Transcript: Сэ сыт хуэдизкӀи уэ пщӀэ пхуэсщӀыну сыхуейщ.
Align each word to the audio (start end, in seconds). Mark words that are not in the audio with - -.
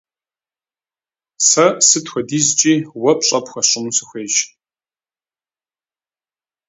Сэ 1.47 1.65
сыт 1.87 2.05
хуэдизкӀи 2.11 2.73
уэ 3.01 3.11
пщӀэ 3.19 3.39
пхуэсщӀыну 3.43 3.95
сыхуейщ. 3.97 4.35